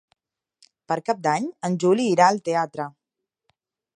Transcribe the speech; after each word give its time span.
Per 0.91 0.97
Cap 1.09 1.19
d'Any 1.27 1.45
en 1.69 1.77
Juli 1.85 2.07
irà 2.13 2.29
al 2.31 2.41
teatre. 2.51 2.87